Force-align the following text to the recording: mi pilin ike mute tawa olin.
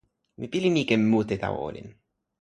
mi 0.37 0.45
pilin 0.51 0.75
ike 0.81 0.95
mute 1.09 1.35
tawa 1.41 1.59
olin. 1.67 1.87